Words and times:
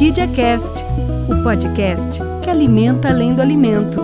Orquídea 0.00 0.28
Cast, 0.28 0.82
o 1.28 1.42
podcast 1.42 2.20
que 2.42 2.48
alimenta 2.48 3.10
além 3.10 3.34
do 3.34 3.42
alimento. 3.42 4.00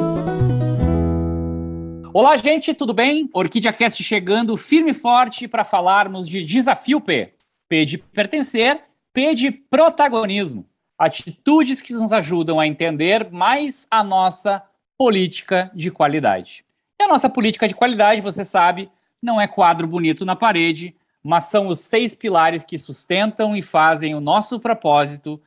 Olá, 2.13 2.37
gente, 2.37 2.75
tudo 2.75 2.93
bem? 2.93 3.31
Orquídea 3.33 3.73
Cast 3.73 4.05
chegando 4.05 4.59
firme 4.59 4.91
e 4.91 4.95
forte 4.95 5.49
para 5.49 5.65
falarmos 5.65 6.29
de 6.29 6.45
desafio 6.45 7.01
P. 7.01 7.33
P 7.67 7.87
de 7.87 7.97
pertencer, 7.97 8.79
P 9.11 9.35
de 9.35 9.51
protagonismo. 9.51 10.67
Atitudes 10.99 11.81
que 11.81 11.95
nos 11.95 12.13
ajudam 12.13 12.61
a 12.61 12.67
entender 12.67 13.31
mais 13.33 13.87
a 13.91 14.05
nossa 14.05 14.63
política 14.99 15.71
de 15.75 15.91
qualidade. 15.91 16.63
E 17.01 17.05
a 17.05 17.09
nossa 17.09 17.31
política 17.31 17.67
de 17.67 17.75
qualidade, 17.75 18.21
você 18.21 18.45
sabe, 18.45 18.91
não 19.23 19.41
é 19.41 19.49
quadro 19.49 19.87
bonito 19.87 20.27
na 20.27 20.37
parede, 20.37 20.95
mas 21.25 21.45
são 21.45 21.69
os 21.69 21.81
seis 21.81 22.15
pilares 22.15 22.65
que 22.65 22.77
sustentam 22.77 23.57
e 23.57 23.63
fazem 23.63 24.15
o 24.15 24.21
nosso 24.21 24.61
propósito 24.61 25.41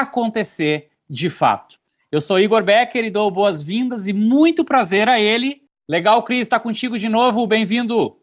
acontecer 0.00 0.90
de 1.08 1.28
fato. 1.28 1.78
Eu 2.10 2.20
sou 2.20 2.38
Igor 2.38 2.62
Becker 2.62 3.04
e 3.04 3.10
dou 3.10 3.30
boas-vindas 3.30 4.06
e 4.06 4.12
muito 4.12 4.64
prazer 4.64 5.08
a 5.08 5.20
ele. 5.20 5.62
Legal, 5.88 6.22
Cris, 6.22 6.42
está 6.42 6.60
contigo 6.60 6.98
de 6.98 7.08
novo, 7.08 7.46
bem-vindo. 7.46 8.16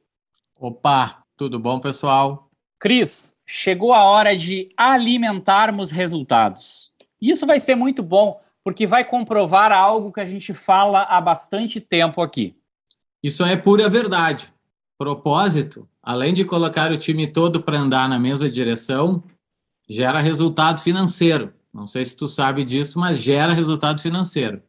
Opa, 0.55 1.23
tudo 1.35 1.59
bom, 1.59 1.79
pessoal? 1.79 2.49
Cris, 2.79 3.38
chegou 3.45 3.93
a 3.93 4.03
hora 4.03 4.35
de 4.35 4.70
alimentarmos 4.76 5.91
resultados. 5.91 6.91
Isso 7.21 7.45
vai 7.45 7.59
ser 7.59 7.76
muito 7.76 8.01
bom, 8.01 8.41
porque 8.63 8.88
vai 8.88 9.03
comprovar 9.03 9.71
algo 9.71 10.12
que 10.12 10.20
a 10.20 10.26
gente 10.26 10.53
fala 10.53 11.03
há 11.03 11.20
bastante 11.21 11.79
tempo 11.79 12.21
aqui. 12.21 12.55
Isso 13.21 13.43
é 13.43 13.55
pura 13.55 13.88
verdade. 13.90 14.51
Propósito 14.98 15.88
além 16.01 16.34
de 16.34 16.43
colocar 16.43 16.91
o 16.91 16.98
time 16.98 17.27
todo 17.27 17.62
para 17.62 17.77
andar 17.77 18.09
na 18.09 18.17
mesma 18.17 18.49
direção, 18.49 19.23
gera 19.88 20.20
resultado 20.20 20.81
financeiro. 20.81 21.53
Não 21.73 21.88
sei 21.88 22.03
se 22.03 22.16
tu 22.16 22.27
sabe 22.27 22.63
disso, 22.63 22.99
mas 22.99 23.17
gera 23.17 23.53
resultado 23.53 24.02
financeiro. 24.02 24.62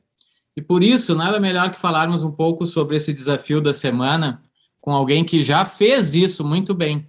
E 0.57 0.63
por 0.63 0.83
isso, 0.83 1.15
nada 1.15 1.41
melhor 1.41 1.71
que 1.71 1.79
falarmos 1.79 2.23
um 2.23 2.31
pouco 2.31 2.67
sobre 2.67 2.97
esse 2.97 3.13
desafio 3.13 3.61
da 3.61 3.73
semana 3.73 4.43
com 4.81 4.93
alguém 4.93 5.25
que 5.25 5.43
já 5.43 5.65
fez 5.65 6.15
isso 6.15 6.45
muito 6.45 6.75
bem. 6.75 7.09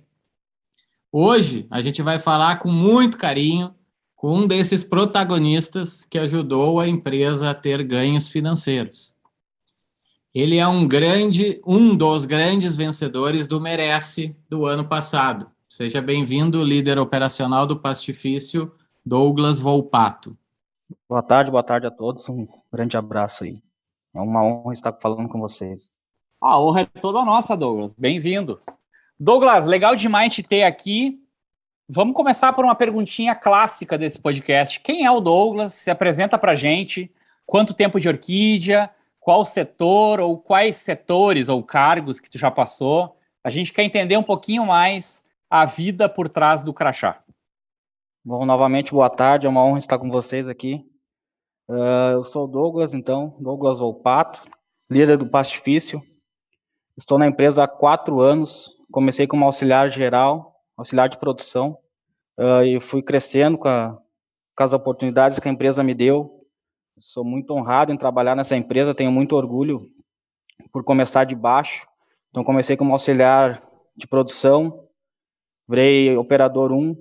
Hoje, 1.11 1.67
a 1.69 1.81
gente 1.81 2.01
vai 2.01 2.19
falar 2.19 2.57
com 2.57 2.71
muito 2.71 3.17
carinho 3.17 3.73
com 4.15 4.39
um 4.39 4.47
desses 4.47 4.83
protagonistas 4.83 6.05
que 6.09 6.17
ajudou 6.17 6.79
a 6.79 6.87
empresa 6.87 7.49
a 7.49 7.53
ter 7.53 7.83
ganhos 7.83 8.27
financeiros. 8.27 9.13
Ele 10.33 10.57
é 10.57 10.67
um 10.67 10.87
grande, 10.87 11.61
um 11.65 11.95
dos 11.95 12.25
grandes 12.25 12.75
vencedores 12.75 13.45
do 13.45 13.59
Merece 13.59 14.35
do 14.49 14.65
ano 14.65 14.87
passado. 14.87 15.47
Seja 15.69 16.01
bem-vindo, 16.01 16.63
líder 16.63 16.97
operacional 16.97 17.67
do 17.67 17.77
Pastifício, 17.77 18.71
Douglas 19.05 19.59
Volpato. 19.59 20.37
Boa 21.09 21.21
tarde, 21.21 21.51
boa 21.51 21.63
tarde 21.63 21.87
a 21.87 21.91
todos. 21.91 22.27
Um 22.29 22.47
grande 22.71 22.97
abraço 22.97 23.43
aí. 23.43 23.61
É 24.13 24.19
uma 24.19 24.43
honra 24.43 24.73
estar 24.73 24.93
falando 24.93 25.29
com 25.29 25.39
vocês. 25.39 25.91
A 26.41 26.59
honra 26.59 26.81
é 26.81 26.85
toda 26.85 27.23
nossa, 27.23 27.55
Douglas. 27.55 27.93
Bem-vindo. 27.93 28.61
Douglas, 29.19 29.65
legal 29.65 29.95
demais 29.95 30.33
te 30.33 30.43
ter 30.43 30.63
aqui. 30.63 31.19
Vamos 31.87 32.15
começar 32.15 32.53
por 32.53 32.65
uma 32.65 32.75
perguntinha 32.75 33.35
clássica 33.35 33.97
desse 33.97 34.21
podcast. 34.21 34.79
Quem 34.79 35.05
é 35.05 35.11
o 35.11 35.19
Douglas? 35.19 35.73
Se 35.73 35.91
apresenta 35.91 36.37
para 36.37 36.55
gente. 36.55 37.11
Quanto 37.45 37.73
tempo 37.73 37.99
de 37.99 38.07
orquídea? 38.07 38.89
qual 39.23 39.45
setor 39.45 40.19
ou 40.19 40.37
quais 40.37 40.75
setores 40.75 41.47
ou 41.47 41.63
cargos 41.63 42.19
que 42.19 42.29
tu 42.29 42.37
já 42.37 42.51
passou. 42.51 43.17
A 43.41 43.49
gente 43.49 43.71
quer 43.71 43.83
entender 43.83 44.17
um 44.17 44.23
pouquinho 44.23 44.65
mais 44.65 45.25
a 45.49 45.63
vida 45.63 46.09
por 46.09 46.27
trás 46.27 46.61
do 46.61 46.73
crachá. 46.73 47.22
Bom, 48.25 48.45
novamente, 48.45 48.91
boa 48.91 49.09
tarde, 49.09 49.45
é 49.45 49.49
uma 49.49 49.63
honra 49.65 49.79
estar 49.79 49.99
com 49.99 50.09
vocês 50.09 50.47
aqui. 50.47 50.85
Uh, 51.67 52.13
eu 52.13 52.23
sou 52.23 52.47
Douglas, 52.47 52.93
então, 52.93 53.35
Douglas 53.39 53.79
Volpato, 53.79 54.41
líder 54.89 55.17
do 55.17 55.27
Pastifício. 55.27 56.01
Estou 56.97 57.17
na 57.17 57.27
empresa 57.27 57.63
há 57.63 57.67
quatro 57.67 58.21
anos, 58.21 58.71
comecei 58.91 59.27
como 59.27 59.43
auxiliar 59.43 59.91
geral, 59.91 60.55
auxiliar 60.77 61.09
de 61.09 61.17
produção, 61.17 61.77
uh, 62.39 62.63
e 62.63 62.79
fui 62.79 63.01
crescendo 63.01 63.57
com, 63.57 63.67
a, 63.67 63.97
com 64.55 64.63
as 64.63 64.71
oportunidades 64.71 65.37
que 65.37 65.49
a 65.49 65.51
empresa 65.51 65.83
me 65.83 65.93
deu, 65.93 66.43
Sou 66.99 67.25
muito 67.25 67.53
honrado 67.53 67.91
em 67.91 67.97
trabalhar 67.97 68.35
nessa 68.35 68.55
empresa, 68.55 68.93
tenho 68.93 69.11
muito 69.11 69.35
orgulho 69.35 69.89
por 70.71 70.83
começar 70.83 71.25
de 71.25 71.35
baixo. 71.35 71.85
Então, 72.29 72.43
comecei 72.43 72.77
como 72.77 72.93
auxiliar 72.93 73.61
de 73.95 74.07
produção, 74.07 74.87
virei 75.67 76.15
operador 76.15 76.71
1, 76.71 76.95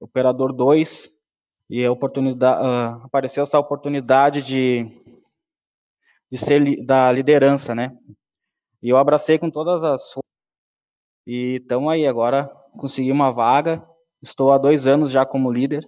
operador 0.00 0.52
2, 0.52 1.10
e 1.70 1.84
a 1.84 1.92
oportunidade, 1.92 2.66
uh, 2.66 3.04
apareceu 3.04 3.42
essa 3.42 3.58
oportunidade 3.58 4.42
de, 4.42 4.86
de 6.30 6.38
ser 6.38 6.60
li, 6.60 6.84
da 6.84 7.12
liderança, 7.12 7.74
né? 7.74 7.96
E 8.82 8.88
eu 8.88 8.96
abracei 8.96 9.38
com 9.38 9.50
todas 9.50 9.82
as 9.84 10.14
e 11.26 11.56
estamos 11.56 11.92
aí 11.92 12.06
agora 12.06 12.50
consegui 12.78 13.12
uma 13.12 13.30
vaga. 13.30 13.86
Estou 14.22 14.50
há 14.50 14.56
dois 14.56 14.86
anos 14.86 15.12
já 15.12 15.26
como 15.26 15.52
líder 15.52 15.86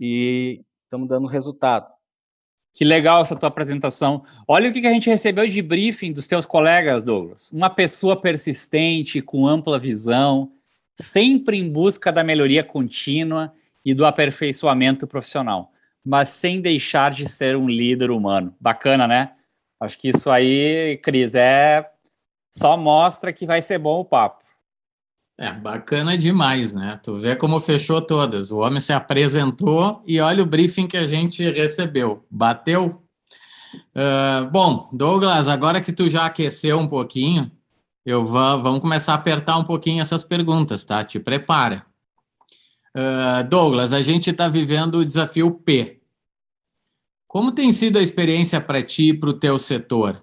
e 0.00 0.64
estamos 0.82 1.08
dando 1.08 1.28
resultado. 1.28 1.86
Que 2.74 2.84
legal 2.84 3.22
essa 3.22 3.36
tua 3.36 3.48
apresentação. 3.48 4.24
Olha 4.46 4.68
o 4.68 4.72
que 4.72 4.86
a 4.86 4.92
gente 4.92 5.08
recebeu 5.08 5.46
de 5.46 5.62
briefing 5.62 6.12
dos 6.12 6.26
teus 6.26 6.44
colegas, 6.44 7.04
Douglas. 7.04 7.52
Uma 7.52 7.70
pessoa 7.70 8.20
persistente, 8.20 9.22
com 9.22 9.46
ampla 9.46 9.78
visão, 9.78 10.52
sempre 10.98 11.58
em 11.58 11.70
busca 11.70 12.10
da 12.10 12.24
melhoria 12.24 12.64
contínua 12.64 13.52
e 13.84 13.94
do 13.94 14.04
aperfeiçoamento 14.04 15.06
profissional, 15.06 15.72
mas 16.04 16.28
sem 16.28 16.60
deixar 16.60 17.10
de 17.10 17.28
ser 17.28 17.56
um 17.56 17.68
líder 17.68 18.10
humano. 18.10 18.54
Bacana, 18.60 19.06
né? 19.06 19.32
Acho 19.78 19.98
que 19.98 20.08
isso 20.08 20.30
aí, 20.30 20.98
Cris, 21.02 21.34
é 21.34 21.88
só 22.50 22.76
mostra 22.76 23.32
que 23.32 23.44
vai 23.44 23.60
ser 23.60 23.78
bom 23.78 24.00
o 24.00 24.04
papo. 24.04 24.42
É, 25.38 25.52
bacana 25.52 26.16
demais, 26.16 26.72
né? 26.72 26.98
Tu 27.02 27.14
vê 27.16 27.36
como 27.36 27.60
fechou 27.60 28.00
todas. 28.00 28.50
O 28.50 28.60
homem 28.60 28.80
se 28.80 28.92
apresentou 28.92 30.02
e 30.06 30.18
olha 30.18 30.42
o 30.42 30.46
briefing 30.46 30.86
que 30.86 30.96
a 30.96 31.06
gente 31.06 31.48
recebeu. 31.50 32.24
Bateu? 32.30 33.02
Uh, 33.94 34.50
bom, 34.50 34.88
Douglas, 34.90 35.48
agora 35.48 35.82
que 35.82 35.92
tu 35.92 36.08
já 36.08 36.24
aqueceu 36.24 36.78
um 36.78 36.88
pouquinho, 36.88 37.50
eu 38.06 38.24
vou, 38.24 38.62
vamos 38.62 38.80
começar 38.80 39.12
a 39.12 39.16
apertar 39.16 39.58
um 39.58 39.64
pouquinho 39.64 40.00
essas 40.00 40.22
perguntas, 40.22 40.84
tá? 40.84 41.04
Te 41.04 41.18
prepara. 41.18 41.84
Uh, 42.96 43.46
Douglas, 43.48 43.92
a 43.92 44.00
gente 44.00 44.30
está 44.30 44.48
vivendo 44.48 44.98
o 44.98 45.04
desafio 45.04 45.50
P. 45.50 46.00
Como 47.26 47.50
tem 47.50 47.72
sido 47.72 47.98
a 47.98 48.02
experiência 48.02 48.60
para 48.60 48.80
ti 48.80 49.08
e 49.08 49.14
para 49.18 49.30
o 49.30 49.34
teu 49.34 49.58
setor? 49.58 50.22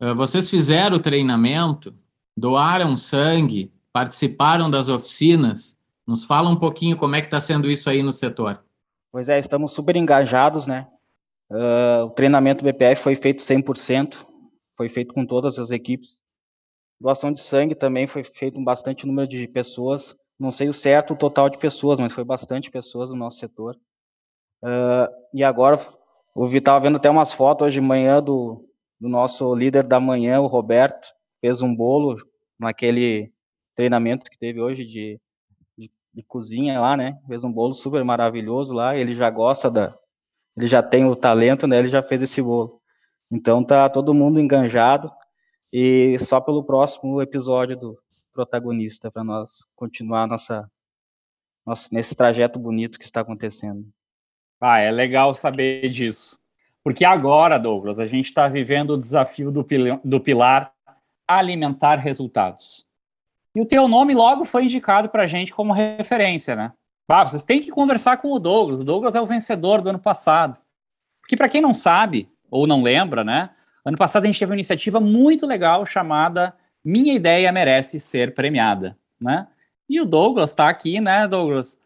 Uh, 0.00 0.14
vocês 0.14 0.48
fizeram 0.48 0.96
o 0.96 1.00
treinamento, 1.00 1.94
doaram 2.34 2.96
sangue, 2.96 3.70
participaram 3.92 4.70
das 4.70 4.88
oficinas. 4.88 5.76
Nos 6.06 6.24
fala 6.24 6.48
um 6.48 6.56
pouquinho 6.56 6.96
como 6.96 7.14
é 7.14 7.20
que 7.20 7.26
está 7.26 7.40
sendo 7.40 7.68
isso 7.68 7.90
aí 7.90 8.02
no 8.02 8.10
setor. 8.10 8.64
Pois 9.12 9.28
é, 9.28 9.38
estamos 9.38 9.72
super 9.72 9.96
engajados, 9.96 10.66
né? 10.66 10.86
Uh, 11.50 12.06
o 12.06 12.10
treinamento 12.10 12.64
BPF 12.64 13.02
foi 13.02 13.16
feito 13.16 13.42
100%, 13.42 14.16
foi 14.78 14.88
feito 14.88 15.12
com 15.12 15.26
todas 15.26 15.58
as 15.58 15.70
equipes. 15.70 16.18
Doação 17.00 17.30
de 17.30 17.40
sangue 17.40 17.74
também 17.74 18.06
foi 18.06 18.24
feito 18.24 18.54
com 18.54 18.64
bastante 18.64 19.06
número 19.06 19.28
de 19.28 19.46
pessoas. 19.46 20.16
Não 20.38 20.50
sei 20.50 20.68
o 20.68 20.74
certo 20.74 21.14
o 21.14 21.16
total 21.16 21.48
de 21.48 21.58
pessoas, 21.58 22.00
mas 22.00 22.12
foi 22.12 22.24
bastante 22.24 22.70
pessoas 22.70 23.10
no 23.10 23.16
nosso 23.16 23.38
setor. 23.38 23.76
Uh, 24.62 25.08
e 25.32 25.44
agora, 25.44 25.78
eu 26.34 26.46
estava 26.46 26.80
vendo 26.80 26.96
até 26.96 27.10
umas 27.10 27.32
fotos 27.32 27.66
hoje 27.66 27.80
de 27.80 27.86
manhã 27.86 28.22
do, 28.22 28.66
do 28.98 29.08
nosso 29.08 29.54
líder 29.54 29.84
da 29.84 30.00
manhã, 30.00 30.40
o 30.40 30.46
Roberto, 30.46 31.06
fez 31.40 31.60
um 31.60 31.74
bolo 31.74 32.16
naquele 32.58 33.32
treinamento 33.74 34.30
que 34.30 34.38
teve 34.38 34.60
hoje 34.60 34.84
de, 34.84 35.20
de, 35.76 35.90
de, 36.14 36.22
cozinha 36.22 36.80
lá, 36.80 36.96
né? 36.96 37.18
Fez 37.28 37.44
um 37.44 37.52
bolo 37.52 37.74
super 37.74 38.02
maravilhoso 38.02 38.72
lá. 38.72 38.96
Ele 38.96 39.14
já 39.14 39.28
gosta 39.28 39.70
da. 39.70 39.96
Ele 40.56 40.66
já 40.66 40.82
tem 40.82 41.04
o 41.04 41.14
talento, 41.14 41.66
né? 41.66 41.78
Ele 41.78 41.88
já 41.88 42.02
fez 42.02 42.22
esse 42.22 42.40
bolo. 42.40 42.80
Então 43.30 43.62
tá 43.62 43.88
todo 43.88 44.14
mundo 44.14 44.40
enganjado 44.40 45.12
e 45.72 46.18
só 46.20 46.40
pelo 46.40 46.64
próximo 46.64 47.20
episódio 47.20 47.76
do 47.76 47.98
protagonista 48.32 49.10
para 49.10 49.24
nós 49.24 49.64
continuar 49.74 50.26
nossa, 50.26 50.70
nossa 51.64 51.88
nesse 51.90 52.14
trajeto 52.14 52.58
bonito 52.58 52.98
que 52.98 53.04
está 53.04 53.20
acontecendo. 53.20 53.86
Ah, 54.60 54.78
é 54.78 54.90
legal 54.90 55.34
saber 55.34 55.88
disso. 55.88 56.38
Porque 56.82 57.04
agora, 57.04 57.58
Douglas, 57.58 57.98
a 57.98 58.06
gente 58.06 58.26
está 58.26 58.46
vivendo 58.46 58.90
o 58.90 58.98
desafio 58.98 59.50
do, 59.50 59.66
do 60.04 60.20
pilar 60.20 60.72
alimentar 61.26 61.96
resultados. 61.96 62.86
E 63.54 63.60
o 63.60 63.66
teu 63.66 63.88
nome 63.88 64.14
logo 64.14 64.44
foi 64.44 64.64
indicado 64.64 65.08
para 65.08 65.24
a 65.24 65.26
gente 65.26 65.52
como 65.52 65.72
referência, 65.72 66.54
né? 66.54 66.72
Ah, 67.08 67.24
vocês 67.24 67.44
têm 67.44 67.60
que 67.60 67.70
conversar 67.70 68.18
com 68.18 68.30
o 68.32 68.38
Douglas. 68.38 68.80
O 68.80 68.84
Douglas 68.84 69.14
é 69.14 69.20
o 69.20 69.26
vencedor 69.26 69.80
do 69.80 69.88
ano 69.88 69.98
passado. 69.98 70.60
Porque 71.20 71.36
para 71.36 71.48
quem 71.48 71.60
não 71.60 71.72
sabe 71.72 72.28
ou 72.50 72.66
não 72.66 72.82
lembra, 72.82 73.24
né? 73.24 73.55
Ano 73.86 73.96
passado 73.96 74.24
a 74.24 74.26
gente 74.26 74.38
teve 74.38 74.50
uma 74.50 74.56
iniciativa 74.56 75.00
muito 75.00 75.46
legal 75.46 75.86
chamada 75.86 76.52
Minha 76.84 77.14
Ideia 77.14 77.52
Merece 77.52 77.98
Ser 77.98 78.34
Premiada, 78.34 78.98
né? 79.20 79.46
E 79.88 80.00
o 80.00 80.04
Douglas 80.04 80.50
está 80.50 80.68
aqui, 80.68 81.00
né, 81.00 81.28
Douglas? 81.28 81.80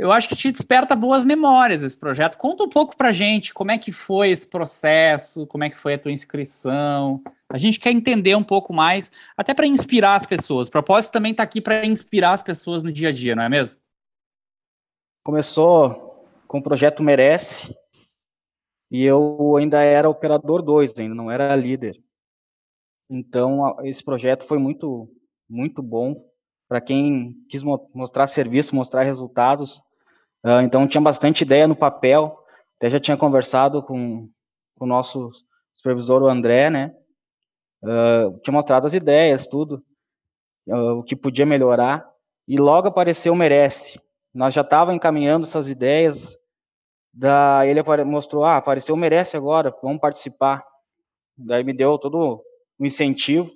eu 0.00 0.10
acho 0.10 0.30
que 0.30 0.34
te 0.34 0.50
desperta 0.50 0.96
boas 0.96 1.26
memórias 1.26 1.82
esse 1.82 1.98
projeto. 1.98 2.38
Conta 2.38 2.64
um 2.64 2.68
pouco 2.70 2.96
pra 2.96 3.12
gente 3.12 3.52
como 3.52 3.70
é 3.70 3.76
que 3.76 3.92
foi 3.92 4.30
esse 4.30 4.48
processo, 4.48 5.46
como 5.46 5.62
é 5.62 5.68
que 5.68 5.76
foi 5.76 5.94
a 5.94 5.98
tua 5.98 6.10
inscrição. 6.10 7.22
A 7.50 7.58
gente 7.58 7.78
quer 7.78 7.90
entender 7.90 8.34
um 8.34 8.42
pouco 8.42 8.72
mais, 8.72 9.12
até 9.36 9.52
para 9.52 9.66
inspirar 9.66 10.14
as 10.14 10.24
pessoas. 10.24 10.68
O 10.68 10.70
propósito 10.70 11.12
também 11.12 11.32
está 11.32 11.42
aqui 11.42 11.60
para 11.60 11.84
inspirar 11.84 12.32
as 12.32 12.42
pessoas 12.42 12.82
no 12.82 12.90
dia 12.90 13.10
a 13.10 13.12
dia, 13.12 13.36
não 13.36 13.42
é 13.42 13.48
mesmo? 13.50 13.78
Começou 15.22 16.26
com 16.48 16.58
o 16.58 16.62
projeto 16.62 17.02
Merece, 17.02 17.76
e 18.90 19.04
eu 19.04 19.56
ainda 19.56 19.82
era 19.82 20.08
operador 20.08 20.62
2, 20.62 20.98
ainda 20.98 21.14
não 21.14 21.30
era 21.30 21.54
líder. 21.54 22.02
Então, 23.08 23.76
esse 23.84 24.02
projeto 24.02 24.44
foi 24.44 24.58
muito, 24.58 25.08
muito 25.48 25.82
bom 25.82 26.30
para 26.70 26.80
quem 26.80 27.34
quis 27.48 27.64
mostrar 27.64 28.28
serviço, 28.28 28.76
mostrar 28.76 29.02
resultados. 29.02 29.78
Uh, 30.44 30.60
então 30.62 30.86
tinha 30.86 31.00
bastante 31.00 31.42
ideia 31.42 31.66
no 31.66 31.74
papel. 31.74 32.38
Até 32.76 32.88
já 32.88 33.00
tinha 33.00 33.16
conversado 33.16 33.82
com, 33.82 34.30
com 34.78 34.84
o 34.84 34.88
nosso 34.88 35.32
supervisor, 35.74 36.22
o 36.22 36.28
André, 36.28 36.70
né? 36.70 36.94
Uh, 37.82 38.38
tinha 38.40 38.52
mostrado 38.52 38.86
as 38.86 38.94
ideias, 38.94 39.48
tudo, 39.48 39.82
uh, 40.68 40.98
o 40.98 41.02
que 41.02 41.16
podia 41.16 41.44
melhorar. 41.44 42.08
E 42.46 42.56
logo 42.56 42.86
apareceu 42.86 43.32
o 43.32 43.36
Merece. 43.36 44.00
Nós 44.32 44.54
já 44.54 44.60
estávamos 44.60 44.94
encaminhando 44.94 45.46
essas 45.46 45.68
ideias. 45.68 46.38
Daí 47.12 47.70
ele 47.70 47.82
mostrou, 48.04 48.44
ah, 48.44 48.56
apareceu 48.56 48.96
Merece 48.96 49.36
agora, 49.36 49.74
vamos 49.82 50.00
participar. 50.00 50.64
Daí 51.36 51.64
me 51.64 51.72
deu 51.72 51.98
todo 51.98 52.42
o 52.78 52.86
incentivo. 52.86 53.50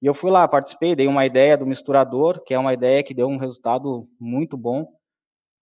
E 0.00 0.06
eu 0.06 0.14
fui 0.14 0.30
lá, 0.30 0.46
participei, 0.48 0.96
dei 0.96 1.06
uma 1.06 1.24
ideia 1.24 1.56
do 1.56 1.66
misturador, 1.66 2.42
que 2.44 2.52
é 2.52 2.58
uma 2.58 2.74
ideia 2.74 3.02
que 3.02 3.14
deu 3.14 3.28
um 3.28 3.36
resultado 3.36 4.08
muito 4.20 4.56
bom. 4.56 4.82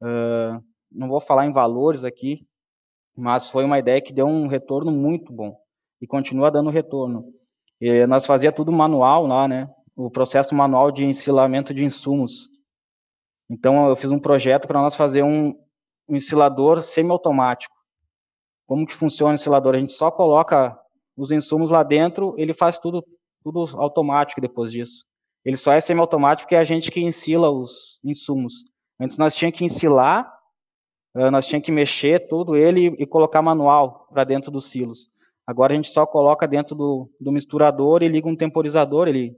Uh, 0.02 0.64
não 0.90 1.08
vou 1.08 1.20
falar 1.20 1.46
em 1.46 1.52
valores 1.52 2.04
aqui, 2.04 2.46
mas 3.14 3.50
foi 3.50 3.64
uma 3.64 3.78
ideia 3.78 4.00
que 4.00 4.12
deu 4.12 4.26
um 4.26 4.46
retorno 4.46 4.90
muito 4.90 5.32
bom 5.32 5.56
e 6.00 6.06
continua 6.06 6.50
dando 6.50 6.70
retorno. 6.70 7.24
E 7.80 8.06
nós 8.06 8.26
fazia 8.26 8.50
tudo 8.50 8.72
manual 8.72 9.26
lá, 9.26 9.46
né? 9.46 9.68
O 9.94 10.10
processo 10.10 10.54
manual 10.54 10.90
de 10.90 11.04
ensilamento 11.04 11.74
de 11.74 11.84
insumos. 11.84 12.48
Então 13.48 13.88
eu 13.88 13.96
fiz 13.96 14.10
um 14.10 14.18
projeto 14.18 14.66
para 14.66 14.80
nós 14.80 14.96
fazer 14.96 15.22
um, 15.22 15.54
um 16.10 16.16
ensilador 16.16 16.82
semiautomático. 16.82 17.74
Como 18.66 18.86
que 18.86 18.94
funciona 18.94 19.32
o 19.32 19.34
ensilador? 19.34 19.74
A 19.74 19.78
gente 19.78 19.92
só 19.92 20.10
coloca 20.10 20.78
os 21.16 21.30
insumos 21.30 21.70
lá 21.70 21.82
dentro, 21.82 22.34
ele 22.36 22.52
faz 22.52 22.78
tudo 22.78 23.04
tudo 23.42 23.60
automático 23.80 24.40
depois 24.40 24.70
disso. 24.70 25.04
Ele 25.44 25.56
só 25.56 25.72
é 25.72 25.80
semiautomático 25.80 26.46
porque 26.46 26.54
é 26.54 26.58
a 26.58 26.64
gente 26.64 26.90
que 26.90 27.00
ensila 27.00 27.50
os 27.50 27.98
insumos. 28.04 28.52
Antes 28.98 29.16
nós 29.16 29.34
tínhamos 29.34 29.58
que 29.58 29.64
ensilar, 29.64 30.30
eh, 31.16 31.30
nós 31.30 31.46
tínhamos 31.46 31.64
que 31.64 31.72
mexer 31.72 32.28
tudo 32.28 32.56
ele 32.56 32.94
e 32.98 33.06
colocar 33.06 33.40
manual 33.40 34.06
para 34.10 34.24
dentro 34.24 34.50
dos 34.50 34.66
silos. 34.66 35.10
Agora 35.46 35.72
a 35.72 35.76
gente 35.76 35.88
só 35.88 36.06
coloca 36.06 36.46
dentro 36.46 36.76
do, 36.76 37.10
do 37.18 37.32
misturador 37.32 38.02
e 38.02 38.08
liga 38.08 38.28
um 38.28 38.36
temporizador, 38.36 39.08
ele, 39.08 39.34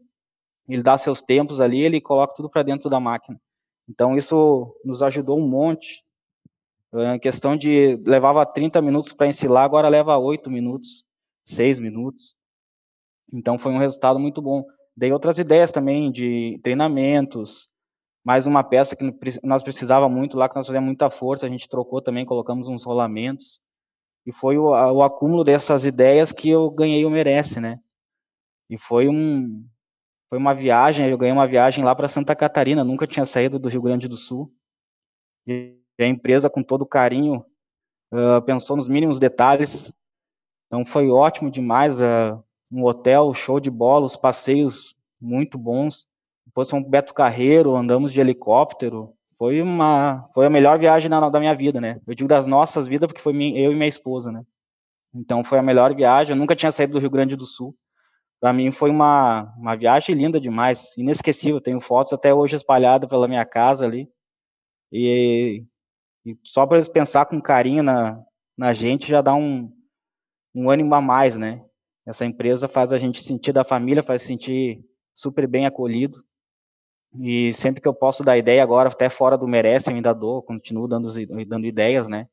ele 0.68 0.82
dá 0.82 0.98
seus 0.98 1.22
tempos 1.22 1.60
ali, 1.60 1.80
ele 1.80 2.00
coloca 2.00 2.34
tudo 2.34 2.50
para 2.50 2.62
dentro 2.62 2.90
da 2.90 2.98
máquina. 2.98 3.40
Então 3.88 4.16
isso 4.16 4.74
nos 4.84 5.02
ajudou 5.02 5.38
um 5.38 5.48
monte. 5.48 6.02
Em 6.94 7.18
questão 7.18 7.56
de 7.56 7.96
levava 8.04 8.44
30 8.44 8.82
minutos 8.82 9.12
para 9.12 9.26
ensilar, 9.26 9.64
agora 9.64 9.88
leva 9.88 10.18
8 10.18 10.50
minutos, 10.50 11.04
6 11.46 11.78
minutos. 11.78 12.34
Então 13.32 13.58
foi 13.58 13.72
um 13.72 13.78
resultado 13.78 14.18
muito 14.18 14.42
bom. 14.42 14.64
Dei 14.94 15.10
outras 15.10 15.38
ideias 15.38 15.72
também 15.72 16.12
de 16.12 16.60
treinamentos, 16.62 17.66
mais 18.22 18.46
uma 18.46 18.62
peça 18.62 18.94
que 18.94 19.04
nós 19.42 19.62
precisava 19.62 20.06
muito 20.06 20.36
lá, 20.36 20.48
que 20.48 20.54
nós 20.54 20.66
fazíamos 20.66 20.86
muita 20.86 21.08
força, 21.08 21.46
a 21.46 21.48
gente 21.48 21.68
trocou 21.68 22.02
também, 22.02 22.26
colocamos 22.26 22.68
uns 22.68 22.84
rolamentos. 22.84 23.58
E 24.26 24.32
foi 24.32 24.58
o, 24.58 24.68
o 24.68 25.02
acúmulo 25.02 25.42
dessas 25.42 25.86
ideias 25.86 26.30
que 26.30 26.50
eu 26.50 26.70
ganhei 26.70 27.04
o 27.06 27.10
Merece, 27.10 27.58
né? 27.58 27.80
E 28.68 28.78
foi 28.78 29.08
um 29.08 29.66
foi 30.28 30.38
uma 30.38 30.54
viagem, 30.54 31.08
eu 31.08 31.18
ganhei 31.18 31.32
uma 31.32 31.46
viagem 31.46 31.84
lá 31.84 31.94
para 31.94 32.08
Santa 32.08 32.34
Catarina, 32.34 32.82
nunca 32.84 33.06
tinha 33.06 33.26
saído 33.26 33.58
do 33.58 33.68
Rio 33.68 33.82
Grande 33.82 34.08
do 34.08 34.16
Sul. 34.16 34.50
E 35.46 35.81
a 35.98 36.06
empresa, 36.06 36.48
com 36.48 36.62
todo 36.62 36.86
carinho, 36.86 37.44
uh, 38.12 38.42
pensou 38.42 38.76
nos 38.76 38.88
mínimos 38.88 39.18
detalhes. 39.18 39.92
Então 40.66 40.84
foi 40.86 41.10
ótimo 41.10 41.50
demais. 41.50 41.94
Uh, 42.00 42.42
um 42.70 42.84
hotel, 42.84 43.34
show 43.34 43.60
de 43.60 43.70
bola, 43.70 44.06
os 44.06 44.16
passeios 44.16 44.96
muito 45.20 45.58
bons. 45.58 46.06
Depois 46.46 46.70
fomos 46.70 46.88
Beto 46.88 47.12
Carreiro, 47.12 47.76
andamos 47.76 48.12
de 48.12 48.20
helicóptero. 48.20 49.12
Foi 49.36 49.60
uma, 49.60 50.28
foi 50.34 50.46
a 50.46 50.50
melhor 50.50 50.78
viagem 50.78 51.10
da, 51.10 51.28
da 51.28 51.40
minha 51.40 51.54
vida, 51.54 51.80
né? 51.80 52.00
Eu 52.06 52.14
digo 52.14 52.28
das 52.28 52.46
nossas 52.46 52.88
vidas 52.88 53.06
porque 53.06 53.20
foi 53.20 53.32
minha, 53.32 53.60
eu 53.60 53.72
e 53.72 53.74
minha 53.74 53.88
esposa, 53.88 54.32
né? 54.32 54.42
Então 55.14 55.44
foi 55.44 55.58
a 55.58 55.62
melhor 55.62 55.94
viagem. 55.94 56.32
Eu 56.32 56.38
nunca 56.38 56.56
tinha 56.56 56.72
saído 56.72 56.94
do 56.94 56.98
Rio 56.98 57.10
Grande 57.10 57.36
do 57.36 57.46
Sul. 57.46 57.76
Para 58.40 58.52
mim 58.52 58.72
foi 58.72 58.90
uma, 58.90 59.54
uma 59.56 59.76
viagem 59.76 60.14
linda 60.14 60.40
demais, 60.40 60.96
inesquecível. 60.96 61.60
Tenho 61.60 61.80
fotos 61.80 62.12
até 62.12 62.34
hoje 62.34 62.56
espalhadas 62.56 63.08
pela 63.08 63.28
minha 63.28 63.44
casa 63.44 63.84
ali. 63.84 64.08
E, 64.90 65.64
e 66.24 66.38
só 66.44 66.66
para 66.66 66.76
eles 66.76 66.88
pensar 66.88 67.26
com 67.26 67.40
carinho 67.40 67.82
na, 67.82 68.22
na 68.56 68.72
gente 68.72 69.08
já 69.08 69.20
dá 69.20 69.34
um, 69.34 69.72
um 70.54 70.70
ânimo 70.70 70.94
a 70.94 71.00
mais, 71.00 71.36
né? 71.36 71.64
Essa 72.06 72.24
empresa 72.24 72.68
faz 72.68 72.92
a 72.92 72.98
gente 72.98 73.22
sentir 73.22 73.52
da 73.52 73.64
família, 73.64 74.02
faz 74.02 74.22
sentir 74.22 74.84
super 75.14 75.46
bem 75.46 75.66
acolhido. 75.66 76.24
E 77.20 77.52
sempre 77.54 77.80
que 77.80 77.88
eu 77.88 77.94
posso 77.94 78.24
dar 78.24 78.38
ideia 78.38 78.62
agora, 78.62 78.88
até 78.88 79.10
fora 79.10 79.36
do 79.36 79.46
merece, 79.46 79.90
eu 79.90 79.94
ainda 79.94 80.14
dou, 80.14 80.42
continuo 80.42 80.88
dando, 80.88 81.10
dando 81.46 81.66
ideias, 81.66 82.08
né? 82.08 82.26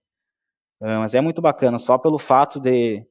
Ah, 0.81 0.99
mas 0.99 1.13
é 1.13 1.21
muito 1.21 1.41
bacana, 1.41 1.77
só 1.77 1.97
pelo 1.97 2.17
fato 2.17 2.59
de 2.59 3.05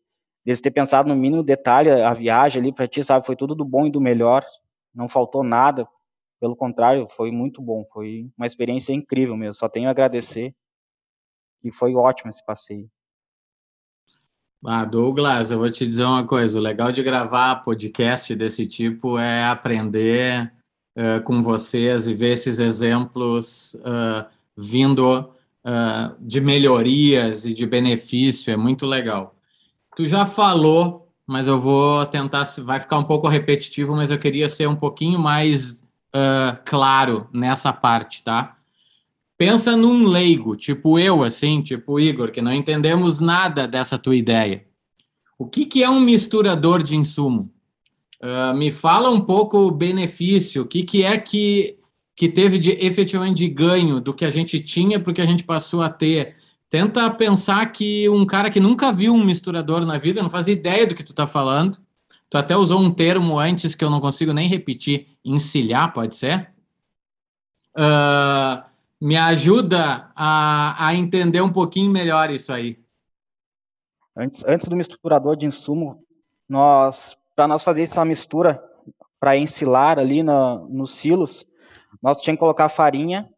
eles 0.47 0.61
ter 0.61 0.71
pensado 0.71 1.09
no 1.09 1.15
mínimo 1.15 1.43
detalhe 1.43 1.91
a 1.91 2.15
viagem 2.15 2.63
ali 2.63 2.73
para 2.73 2.89
ti, 2.89 3.05
sabe? 3.05 3.27
Foi 3.27 3.37
tudo 3.37 3.55
do 3.55 3.65
bom 3.65 3.87
e 3.87 3.91
do 3.91 4.01
melhor, 4.01 4.45
não 4.95 5.09
faltou 5.09 5.43
nada. 5.43 5.87
Pelo 6.41 6.57
contrário, 6.57 7.07
foi 7.17 7.31
muito 7.31 7.61
bom, 7.61 7.85
foi 7.93 8.31
uma 8.37 8.47
experiência 8.47 8.95
incrível 8.95 9.37
mesmo. 9.37 9.55
Só 9.55 9.69
tenho 9.69 9.89
a 9.89 9.91
agradecer 9.91 10.55
e 11.63 11.73
foi 11.73 11.95
ótimo 11.95 12.31
esse 12.31 12.45
passeio. 12.45 12.91
Ah, 14.65 14.85
Douglas, 14.85 15.53
eu 15.53 15.59
vou 15.59 15.71
te 15.71 15.87
dizer 15.87 16.05
uma 16.05 16.27
coisa: 16.27 16.59
o 16.59 16.63
legal 16.63 16.91
de 16.91 17.03
gravar 17.03 17.63
podcast 17.63 18.35
desse 18.35 18.67
tipo 18.67 19.17
é 19.17 19.45
aprender 19.45 20.53
uh, 20.97 21.23
com 21.23 21.43
vocês 21.43 22.09
e 22.09 22.15
ver 22.15 22.33
esses 22.33 22.59
exemplos 22.59 23.75
uh, 23.75 24.27
vindo 24.57 25.21
uh, 25.21 26.17
de 26.19 26.41
melhorias 26.41 27.47
e 27.47 27.55
de 27.55 27.65
benefício, 27.67 28.53
é 28.53 28.57
muito 28.57 28.85
legal. 28.85 29.37
Tu 29.95 30.07
já 30.07 30.27
falou, 30.27 31.09
mas 31.25 31.47
eu 31.47 31.61
vou 31.61 32.05
tentar, 32.07 32.45
vai 32.65 32.81
ficar 32.81 32.99
um 32.99 33.05
pouco 33.05 33.29
repetitivo, 33.29 33.95
mas 33.95 34.11
eu 34.11 34.19
queria 34.19 34.49
ser 34.49 34.67
um 34.69 34.77
pouquinho 34.77 35.19
mais 35.19 35.87
claro 36.65 37.29
nessa 37.33 37.73
parte, 37.73 38.25
tá? 38.25 38.58
Pensa 39.39 39.77
num 39.77 40.05
leigo, 40.09 40.57
tipo 40.57 40.99
eu, 40.99 41.23
assim, 41.23 41.63
tipo 41.63 42.01
Igor, 42.01 42.33
que 42.33 42.43
não 42.43 42.53
entendemos 42.53 43.21
nada 43.21 43.69
dessa 43.69 43.97
tua 43.97 44.17
ideia. 44.17 44.67
O 45.39 45.47
que, 45.47 45.65
que 45.65 45.85
é 45.85 45.89
um 45.89 46.01
misturador 46.01 46.83
de 46.83 46.97
insumo? 46.97 47.49
Uh, 48.21 48.53
me 48.57 48.73
fala 48.73 49.09
um 49.09 49.21
pouco 49.21 49.59
o 49.59 49.71
benefício, 49.71 50.63
o 50.63 50.67
que, 50.67 50.83
que 50.83 51.05
é 51.05 51.17
que, 51.17 51.79
que 52.17 52.29
teve 52.29 52.59
de 52.59 52.73
efetivamente 52.85 53.37
de 53.37 53.47
ganho 53.49 54.01
do 54.01 54.13
que 54.13 54.25
a 54.25 54.31
gente 54.31 54.59
tinha 54.59 54.99
para 54.99 55.13
o 55.13 55.15
que 55.15 55.23
a 55.23 55.27
gente 55.27 55.45
passou 55.45 55.83
a 55.83 55.89
ter. 55.89 56.35
Tenta 56.69 57.09
pensar 57.09 57.65
que 57.67 58.09
um 58.09 58.27
cara 58.27 58.51
que 58.51 58.59
nunca 58.59 58.93
viu 58.93 59.15
um 59.15 59.25
misturador 59.25 59.87
na 59.87 59.99
vida, 59.99 60.21
não 60.21 60.29
faz 60.29 60.49
ideia 60.49 60.85
do 60.85 60.97
que 60.97 61.05
tu 61.05 61.13
está 61.13 61.29
falando. 61.29 61.79
Tu 62.29 62.37
até 62.37 62.57
usou 62.57 62.81
um 62.81 62.91
termo 62.91 63.39
antes 63.39 63.77
que 63.77 63.85
eu 63.85 63.89
não 63.89 64.01
consigo 64.01 64.33
nem 64.33 64.49
repetir, 64.49 65.07
encilhar, 65.25 65.93
pode 65.93 66.17
ser? 66.17 66.51
Uh, 67.77 68.68
me 69.01 69.17
ajuda 69.17 70.11
a, 70.15 70.87
a 70.87 70.95
entender 70.95 71.41
um 71.41 71.53
pouquinho 71.53 71.91
melhor 71.91 72.31
isso 72.31 72.53
aí. 72.53 72.83
Antes, 74.17 74.45
antes 74.45 74.69
do 74.69 74.77
misturador 74.77 75.37
de 75.37 75.47
insumo, 75.47 76.05
nós 76.49 77.17
para 77.39 77.47
nós 77.47 77.63
fazer 77.63 77.83
essa 77.83 78.05
mistura 78.05 78.61
para 79.21 79.37
ensilar 79.37 79.97
ali 79.97 80.25
na, 80.25 80.57
nos 80.57 80.97
silos, 80.97 81.47
nós 82.03 82.17
tínhamos 82.21 82.39
que 82.39 82.41
colocar 82.41 82.69
farinha, 82.69 83.33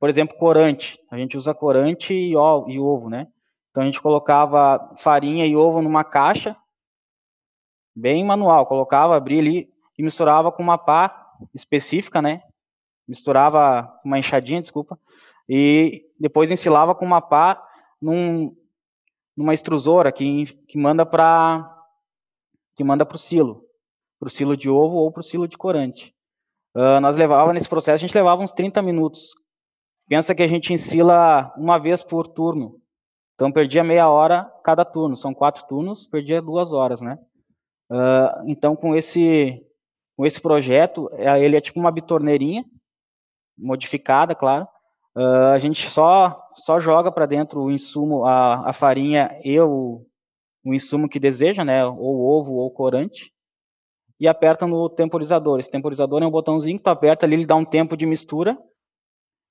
por 0.00 0.08
exemplo, 0.08 0.34
corante. 0.38 0.98
A 1.10 1.18
gente 1.18 1.36
usa 1.36 1.52
corante 1.52 2.14
e, 2.14 2.34
ó, 2.34 2.66
e 2.66 2.80
ovo, 2.80 3.10
né? 3.10 3.28
Então 3.70 3.82
a 3.82 3.86
gente 3.86 4.00
colocava 4.00 4.94
farinha 4.96 5.44
e 5.44 5.54
ovo 5.54 5.82
numa 5.82 6.02
caixa, 6.04 6.56
bem 7.94 8.24
manual, 8.24 8.64
colocava, 8.64 9.14
abria 9.14 9.40
ali 9.40 9.70
e 9.98 10.02
misturava 10.02 10.50
com 10.50 10.62
uma 10.62 10.78
pá 10.78 11.34
específica, 11.54 12.22
né? 12.22 12.40
Misturava 13.06 13.92
uma 14.04 14.18
enxadinha, 14.18 14.62
desculpa, 14.62 14.98
e 15.48 16.04
depois 16.18 16.50
ensilava 16.50 16.94
com 16.94 17.04
uma 17.04 17.20
pá 17.20 17.62
num, 18.00 18.56
numa 19.36 19.54
extrusora 19.54 20.10
que, 20.12 20.46
que 20.66 20.78
manda 20.78 21.04
para 21.04 21.70
que 22.76 22.82
manda 22.82 23.06
para 23.06 23.14
o 23.14 23.18
silo, 23.18 23.64
para 24.18 24.26
o 24.26 24.30
silo 24.30 24.56
de 24.56 24.68
ovo 24.68 24.96
ou 24.96 25.12
para 25.12 25.20
o 25.20 25.24
silo 25.24 25.46
de 25.46 25.56
corante. 25.56 26.12
Uh, 26.74 27.00
nós 27.00 27.16
levava 27.16 27.52
nesse 27.52 27.68
processo, 27.68 27.94
a 27.94 27.98
gente 27.98 28.16
levava 28.16 28.42
uns 28.42 28.50
30 28.50 28.82
minutos 28.82 29.30
pensa 30.08 30.34
que 30.34 30.42
a 30.42 30.48
gente 30.48 30.72
ensila 30.72 31.52
uma 31.56 31.78
vez 31.78 32.02
por 32.02 32.26
turno. 32.26 32.80
Então, 33.34 33.50
perdia 33.50 33.82
meia 33.82 34.08
hora 34.08 34.44
cada 34.62 34.84
turno. 34.84 35.16
São 35.16 35.34
quatro 35.34 35.66
turnos, 35.66 36.06
perdia 36.06 36.40
duas 36.40 36.72
horas, 36.72 37.00
né? 37.00 37.18
Uh, 37.90 38.46
então, 38.46 38.76
com 38.76 38.94
esse, 38.94 39.60
com 40.16 40.24
esse 40.24 40.40
projeto, 40.40 41.10
é, 41.12 41.42
ele 41.42 41.56
é 41.56 41.60
tipo 41.60 41.80
uma 41.80 41.90
bitorneirinha, 41.90 42.64
modificada, 43.56 44.34
claro. 44.34 44.66
Uh, 45.16 45.52
a 45.54 45.58
gente 45.58 45.88
só, 45.90 46.42
só 46.64 46.80
joga 46.80 47.10
para 47.12 47.26
dentro 47.26 47.62
o 47.62 47.70
insumo, 47.70 48.24
a, 48.24 48.70
a 48.70 48.72
farinha 48.72 49.30
e 49.44 49.58
o, 49.60 50.04
o 50.64 50.74
insumo 50.74 51.08
que 51.08 51.20
deseja, 51.20 51.64
né? 51.64 51.84
Ou 51.86 52.20
ovo 52.20 52.54
ou 52.54 52.70
corante. 52.70 53.32
E 54.18 54.26
aperta 54.26 54.66
no 54.66 54.88
temporizador. 54.88 55.60
Esse 55.60 55.70
temporizador 55.70 56.22
é 56.22 56.26
um 56.26 56.30
botãozinho 56.30 56.78
que 56.78 56.84
tu 56.84 56.88
aperta 56.88 57.26
ali, 57.26 57.34
ele 57.34 57.46
dá 57.46 57.54
um 57.54 57.64
tempo 57.64 57.96
de 57.96 58.06
mistura. 58.06 58.58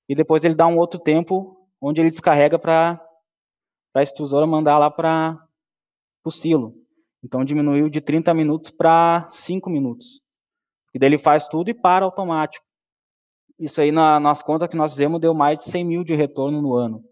E 0.08 0.14
depois 0.14 0.44
ele 0.44 0.54
dá 0.54 0.66
um 0.66 0.76
outro 0.76 1.00
tempo 1.00 1.56
onde 1.80 2.00
ele 2.00 2.10
descarrega 2.10 2.58
para 2.58 3.00
a 3.94 4.02
extrusora 4.02 4.46
mandar 4.46 4.78
lá 4.78 4.90
para 4.90 5.38
o 6.24 6.30
silo. 6.30 6.74
Então 7.22 7.44
diminuiu 7.44 7.88
de 7.88 8.00
30 8.02 8.34
minutos 8.34 8.70
para 8.70 9.28
5 9.32 9.70
minutos. 9.70 10.20
E 10.92 10.98
daí 10.98 11.08
ele 11.08 11.18
faz 11.18 11.48
tudo 11.48 11.70
e 11.70 11.74
para 11.74 12.04
automático. 12.04 12.64
Isso 13.58 13.80
aí, 13.80 13.92
na, 13.92 14.18
nas 14.18 14.42
contas 14.42 14.68
que 14.68 14.76
nós 14.76 14.92
fizemos, 14.92 15.20
deu 15.20 15.32
mais 15.32 15.58
de 15.58 15.64
100 15.64 15.84
mil 15.84 16.04
de 16.04 16.14
retorno 16.14 16.60
no 16.60 16.74
ano. 16.74 17.04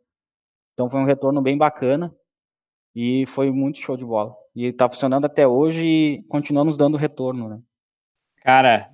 Então 0.74 0.90
foi 0.90 1.00
um 1.00 1.04
retorno 1.04 1.40
bem 1.40 1.56
bacana 1.56 2.14
e 2.94 3.26
foi 3.26 3.50
muito 3.50 3.78
show 3.78 3.96
de 3.96 4.04
bola. 4.04 4.34
E 4.54 4.66
está 4.66 4.88
funcionando 4.88 5.24
até 5.24 5.46
hoje 5.46 5.84
e 5.84 6.22
continua 6.24 6.64
nos 6.64 6.76
dando 6.76 6.96
retorno, 6.96 7.48
né? 7.48 7.60
Cara, 8.42 8.90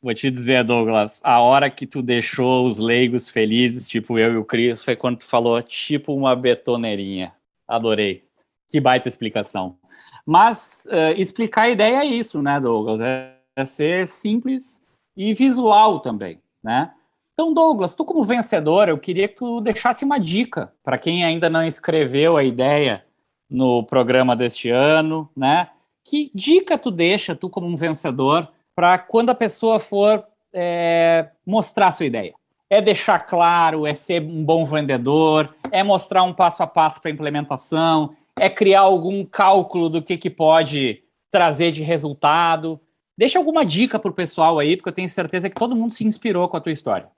vou 0.00 0.14
te 0.14 0.30
dizer, 0.30 0.64
Douglas, 0.64 1.20
a 1.22 1.40
hora 1.40 1.70
que 1.70 1.86
tu 1.86 2.02
deixou 2.02 2.66
os 2.66 2.78
leigos 2.78 3.28
felizes, 3.28 3.88
tipo 3.88 4.18
eu 4.18 4.32
e 4.32 4.36
o 4.36 4.44
Cris, 4.44 4.82
foi 4.82 4.96
quando 4.96 5.18
tu 5.18 5.26
falou 5.26 5.60
tipo 5.62 6.14
uma 6.14 6.34
betoneirinha. 6.34 7.34
Adorei. 7.68 8.24
Que 8.68 8.80
baita 8.80 9.08
explicação. 9.08 9.78
Mas 10.24 10.86
uh, 10.90 11.20
explicar 11.20 11.62
a 11.62 11.70
ideia 11.70 11.98
é 11.98 12.06
isso, 12.06 12.40
né, 12.40 12.58
Douglas? 12.60 13.00
É, 13.00 13.36
é 13.56 13.64
ser 13.64 14.06
simples 14.06 14.86
e 15.16 15.34
visual 15.34 16.00
também, 16.00 16.40
né? 16.62 16.92
Então, 17.32 17.54
Douglas, 17.54 17.94
tu 17.94 18.04
como 18.04 18.24
vencedor, 18.24 18.88
eu 18.88 18.98
queria 18.98 19.26
que 19.26 19.36
tu 19.36 19.60
deixasse 19.60 20.04
uma 20.04 20.18
dica 20.18 20.72
para 20.84 20.98
quem 20.98 21.24
ainda 21.24 21.48
não 21.48 21.64
escreveu 21.64 22.36
a 22.36 22.44
ideia 22.44 23.04
no 23.48 23.82
programa 23.82 24.36
deste 24.36 24.68
ano, 24.68 25.28
né? 25.34 25.70
Que 26.04 26.30
dica 26.34 26.76
tu 26.76 26.90
deixa, 26.90 27.34
tu 27.34 27.48
como 27.48 27.66
um 27.66 27.76
vencedor, 27.76 28.48
para 28.74 28.98
quando 28.98 29.30
a 29.30 29.34
pessoa 29.34 29.80
for 29.80 30.24
é, 30.52 31.30
mostrar 31.46 31.92
sua 31.92 32.06
ideia? 32.06 32.34
É 32.68 32.80
deixar 32.80 33.20
claro, 33.20 33.86
é 33.86 33.94
ser 33.94 34.22
um 34.22 34.44
bom 34.44 34.64
vendedor, 34.64 35.54
é 35.72 35.82
mostrar 35.82 36.22
um 36.22 36.32
passo 36.32 36.62
a 36.62 36.66
passo 36.66 37.00
para 37.00 37.10
implementação, 37.10 38.14
é 38.38 38.48
criar 38.48 38.80
algum 38.80 39.24
cálculo 39.24 39.88
do 39.88 40.00
que, 40.02 40.16
que 40.16 40.30
pode 40.30 41.02
trazer 41.30 41.72
de 41.72 41.82
resultado. 41.82 42.80
Deixa 43.20 43.38
alguma 43.38 43.66
dica 43.66 43.98
para 43.98 44.10
o 44.10 44.14
pessoal 44.14 44.58
aí, 44.58 44.78
porque 44.78 44.88
eu 44.88 44.94
tenho 44.94 45.06
certeza 45.06 45.50
que 45.50 45.54
todo 45.54 45.76
mundo 45.76 45.92
se 45.92 46.06
inspirou 46.06 46.48
com 46.48 46.56
a 46.56 46.60
tua 46.60 46.72
história. 46.72 47.10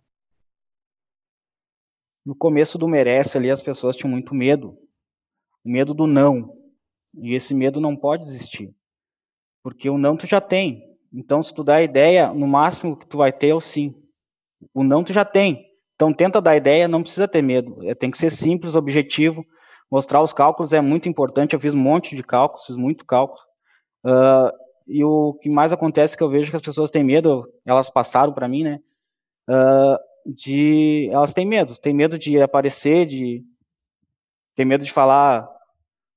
No 2.27 2.35
começo 2.35 2.77
do 2.77 2.89
Merece 2.89 3.39
ali, 3.39 3.49
as 3.49 3.63
pessoas 3.63 3.97
tinham 3.97 4.11
muito 4.11 4.35
medo. 4.35 4.77
O 5.65 5.71
medo 5.71 5.95
do 5.95 6.09
não. 6.09 6.59
E 7.15 7.37
esse 7.37 7.55
medo 7.55 7.81
não 7.81 7.95
pode 7.95 8.25
existir. 8.25 8.75
Porque 9.63 9.89
o 9.89 9.97
não 9.97 10.17
tu 10.17 10.27
já 10.27 10.41
tem. 10.41 10.83
Então, 11.13 11.41
se 11.41 11.55
tu 11.55 11.63
dá 11.63 11.77
a 11.77 11.83
ideia, 11.85 12.35
no 12.35 12.49
máximo 12.49 12.97
que 12.97 13.07
tu 13.07 13.19
vai 13.19 13.33
ter 13.33 13.51
é 13.51 13.55
o 13.55 13.61
sim. 13.61 13.95
O 14.75 14.83
não 14.83 15.05
tu 15.05 15.13
já 15.13 15.25
tem. 15.25 15.71
Então, 15.95 16.13
tenta 16.13 16.43
dar 16.43 16.51
a 16.51 16.57
ideia, 16.57 16.89
não 16.89 17.03
precisa 17.03 17.29
ter 17.29 17.43
medo. 17.43 17.79
É, 17.89 17.95
tem 17.95 18.11
que 18.11 18.19
ser 18.19 18.33
simples, 18.33 18.75
objetivo. 18.75 19.47
Mostrar 19.89 20.21
os 20.21 20.33
cálculos 20.33 20.73
é 20.73 20.81
muito 20.81 21.09
importante. 21.09 21.55
Eu 21.55 21.61
fiz 21.61 21.75
um 21.75 21.79
monte 21.79 22.17
de 22.17 22.25
cálculos, 22.25 22.67
fiz 22.67 22.75
muito 22.75 23.05
cálculo. 23.05 23.39
Uh, 24.05 24.51
e 24.87 25.05
o 25.05 25.35
que 25.35 25.49
mais 25.49 25.73
acontece 25.73 26.17
que 26.17 26.23
eu 26.23 26.29
vejo 26.31 26.51
que 26.51 26.57
as 26.57 26.63
pessoas 26.63 26.91
têm 26.91 27.05
medo, 27.05 27.49
elas 27.65 27.91
passaram 27.91 28.33
para 28.33 28.49
mim, 28.49 28.65
né? 28.65 28.81
Uh, 29.49 30.33
de 30.33 31.09
elas 31.11 31.35
têm 31.35 31.45
medo, 31.47 31.77
têm 31.77 31.93
medo 31.93 32.19
de 32.19 32.41
aparecer, 32.41 33.07
de 33.07 33.45
tem 34.55 34.65
medo 34.67 34.85
de 34.85 34.93
falar 34.93 35.49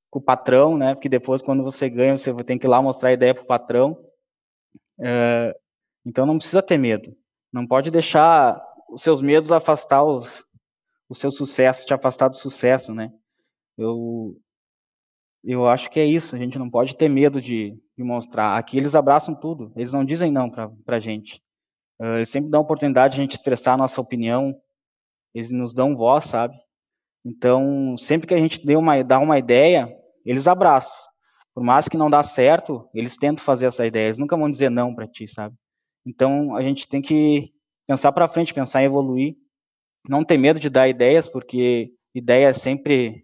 com 0.09 0.19
o 0.19 0.21
patrão, 0.21 0.77
né? 0.77 0.93
Porque 0.93 1.09
depois, 1.09 1.41
quando 1.41 1.63
você 1.63 1.89
ganha, 1.89 2.17
você 2.17 2.33
tem 2.43 2.57
que 2.57 2.65
ir 2.65 2.69
lá 2.69 2.81
mostrar 2.81 3.09
a 3.09 3.13
ideia 3.13 3.33
para 3.33 3.43
o 3.43 3.47
patrão. 3.47 3.97
É, 4.99 5.55
então, 6.05 6.25
não 6.25 6.37
precisa 6.37 6.61
ter 6.61 6.77
medo. 6.77 7.15
Não 7.51 7.65
pode 7.65 7.91
deixar 7.91 8.61
os 8.89 9.01
seus 9.01 9.21
medos 9.21 9.51
afastar 9.51 10.03
os, 10.03 10.43
o 11.09 11.15
seu 11.15 11.31
sucesso, 11.31 11.85
te 11.85 11.93
afastar 11.93 12.29
do 12.29 12.37
sucesso, 12.37 12.93
né? 12.93 13.11
Eu, 13.77 14.37
eu 15.45 15.67
acho 15.67 15.89
que 15.89 15.99
é 15.99 16.05
isso. 16.05 16.35
A 16.35 16.39
gente 16.39 16.57
não 16.57 16.69
pode 16.69 16.95
ter 16.97 17.07
medo 17.07 17.41
de, 17.41 17.77
de 17.97 18.03
mostrar. 18.03 18.57
Aqui 18.57 18.77
eles 18.77 18.95
abraçam 18.95 19.35
tudo. 19.35 19.71
Eles 19.75 19.91
não 19.91 20.03
dizem 20.03 20.31
não 20.31 20.49
para 20.49 20.97
a 20.97 20.99
gente. 20.99 21.41
Uh, 22.01 22.17
eles 22.17 22.29
sempre 22.29 22.49
dão 22.49 22.61
oportunidade 22.61 23.15
de 23.15 23.21
a 23.21 23.23
gente 23.23 23.35
expressar 23.35 23.73
a 23.73 23.77
nossa 23.77 24.01
opinião. 24.01 24.59
Eles 25.33 25.51
nos 25.51 25.73
dão 25.73 25.95
voz, 25.95 26.25
sabe? 26.25 26.57
Então, 27.23 27.95
sempre 27.97 28.27
que 28.27 28.33
a 28.33 28.39
gente 28.39 28.65
dê 28.65 28.75
uma, 28.75 29.03
dá 29.03 29.19
uma 29.19 29.37
ideia, 29.37 29.95
eles 30.25 30.47
abraçam. 30.47 30.93
Por 31.53 31.63
mais 31.63 31.87
que 31.87 31.97
não 31.97 32.09
dá 32.09 32.21
certo, 32.21 32.89
eles 32.93 33.17
tentam 33.17 33.43
fazer 33.43 33.67
essa 33.67 33.85
ideia. 33.85 34.07
Eles 34.07 34.17
nunca 34.17 34.35
vão 34.35 34.49
dizer 34.49 34.69
não 34.69 34.93
para 34.93 35.07
ti, 35.07 35.27
sabe? 35.27 35.55
Então, 36.05 36.55
a 36.55 36.61
gente 36.61 36.87
tem 36.87 37.01
que 37.01 37.51
pensar 37.87 38.11
para 38.11 38.29
frente, 38.29 38.53
pensar 38.53 38.81
em 38.81 38.85
evoluir. 38.85 39.35
Não 40.07 40.23
ter 40.23 40.37
medo 40.37 40.59
de 40.59 40.69
dar 40.69 40.87
ideias, 40.87 41.27
porque 41.27 41.91
ideia 42.13 42.47
é 42.47 42.53
sempre 42.53 43.23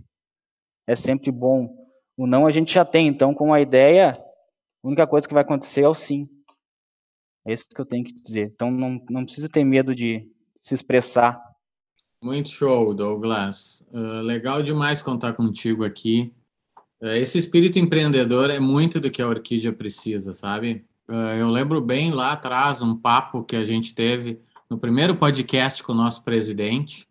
é 0.88 0.96
sempre 0.96 1.32
bom. 1.32 1.81
O 2.22 2.28
não 2.28 2.46
a 2.46 2.52
gente 2.52 2.74
já 2.74 2.86
tem, 2.86 3.08
então 3.08 3.34
com 3.34 3.54
a 3.54 3.60
ideia, 3.60 4.12
a 4.84 4.88
única 4.88 5.08
coisa 5.08 5.28
que 5.28 5.34
vai 5.34 5.42
acontecer 5.42 5.82
é 5.82 5.88
o 5.88 5.96
sim. 5.96 6.30
É 7.46 7.54
isso 7.54 7.68
que 7.68 7.82
eu 7.82 7.86
tenho 7.86 8.04
que 8.04 8.14
dizer. 8.14 8.52
Então 8.54 8.70
não, 8.70 9.02
não 9.10 9.26
precisa 9.26 9.50
ter 9.50 9.64
medo 9.64 9.96
de 9.96 10.30
se 10.62 10.76
expressar 10.76 11.42
muito 12.24 12.50
show, 12.50 12.94
Douglas. 12.94 13.84
Uh, 13.92 14.22
legal 14.22 14.62
demais 14.62 15.02
contar 15.02 15.34
contigo 15.34 15.84
aqui. 15.84 16.32
Uh, 17.02 17.16
esse 17.16 17.40
espírito 17.40 17.80
empreendedor 17.80 18.52
é 18.52 18.60
muito 18.60 19.00
do 19.00 19.10
que 19.10 19.24
a 19.24 19.28
Orquídea 19.28 19.74
precisa, 19.74 20.32
sabe? 20.32 20.86
Uh, 21.10 21.34
eu 21.40 21.50
lembro 21.50 21.82
bem 21.82 22.12
lá 22.12 22.34
atrás 22.34 22.84
um 22.84 22.96
papo 22.96 23.44
que 23.44 23.56
a 23.56 23.64
gente 23.64 23.96
teve 23.96 24.40
no 24.70 24.78
primeiro 24.78 25.16
podcast 25.16 25.84
com 25.84 25.94
o 25.94 25.96
nosso 25.96 26.24
presidente, 26.24 27.08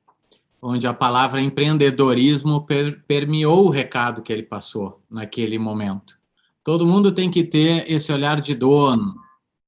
onde 0.62 0.86
a 0.86 0.94
palavra 0.94 1.40
empreendedorismo 1.40 2.66
per 2.66 3.02
permeou 3.06 3.66
o 3.66 3.70
recado 3.70 4.22
que 4.22 4.32
ele 4.32 4.42
passou 4.42 5.02
naquele 5.10 5.58
momento. 5.58 6.18
Todo 6.62 6.86
mundo 6.86 7.12
tem 7.12 7.30
que 7.30 7.42
ter 7.42 7.90
esse 7.90 8.12
olhar 8.12 8.40
de 8.40 8.54
dono, 8.54 9.14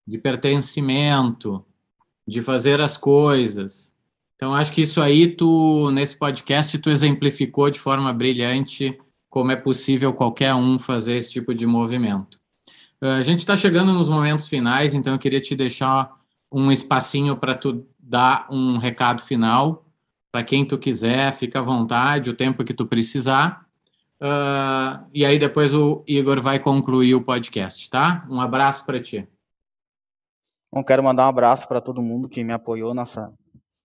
de 0.07 0.19
pertencimento, 0.19 1.65
de 2.27 2.43
fazer 2.43 2.81
as 2.81 2.97
coisas 2.97 3.93
então, 4.43 4.57
acho 4.57 4.73
que 4.73 4.83
isso 4.83 5.01
aí, 5.01 5.29
tu, 5.29 5.93
nesse 5.93 6.17
podcast, 6.17 6.77
tu 6.79 6.91
exemplificou 6.91 7.71
de 7.71 7.79
forma 7.79 8.13
brilhante 8.13 8.99
como 9.31 9.53
é 9.53 9.57
possível 9.57 10.13
qualquer 10.13 10.53
um 10.53 10.81
fazer 10.81 11.15
esse 11.15 11.31
tipo 11.31 11.55
de 11.55 11.65
movimento. 11.65 12.41
Uh, 13.01 13.07
a 13.07 13.23
gente 13.23 13.39
está 13.39 13.57
chegando 13.57 13.93
nos 13.93 14.09
momentos 14.09 14.49
finais, 14.49 14.95
então 14.95 15.13
eu 15.13 15.19
queria 15.21 15.41
te 15.41 15.55
deixar 15.55 16.11
um 16.51 16.73
espacinho 16.73 17.37
para 17.37 17.55
tu 17.55 17.87
dar 18.01 18.49
um 18.51 18.79
recado 18.79 19.23
final 19.23 19.82
para 20.33 20.43
quem 20.43 20.67
tu 20.67 20.79
quiser, 20.79 21.31
fica 21.35 21.59
à 21.59 21.63
vontade, 21.63 22.31
o 22.31 22.37
tempo 22.37 22.65
que 22.65 22.73
tu 22.73 22.87
precisar. 22.87 23.67
Uh, 24.19 25.05
e 25.13 25.27
aí 25.27 25.39
depois 25.39 25.75
o 25.75 26.03
Igor 26.07 26.41
vai 26.41 26.59
concluir 26.59 27.15
o 27.15 27.23
podcast, 27.23 27.91
tá? 27.91 28.27
Um 28.31 28.41
abraço 28.41 28.87
para 28.87 29.01
ti. 29.01 29.29
Bom, 30.73 30.83
quero 30.83 31.05
mandar 31.05 31.27
um 31.27 31.29
abraço 31.29 31.69
para 31.69 31.83
todo 31.83 32.01
mundo 32.01 32.31
que 32.31 32.43
me 32.43 32.53
apoiou 32.53 32.95
nessa, 32.95 33.31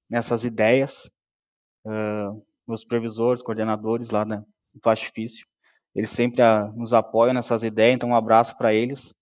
nessas 0.09 0.45
ideias. 0.45 1.11
Uh, 1.85 2.41
meus 2.65 2.85
previsores, 2.85 3.43
coordenadores 3.43 4.09
lá 4.09 4.23
né, 4.23 4.43
do 4.73 4.79
Plastifício, 4.79 5.45
eles 5.95 6.09
sempre 6.09 6.41
a, 6.41 6.61
ah, 6.61 6.71
nos 6.73 6.93
apoiam 6.93 7.33
nessas 7.33 7.63
ideias, 7.63 7.95
então 7.95 8.09
um 8.09 8.15
abraço 8.15 8.57
para 8.57 8.73
eles. 8.73 9.15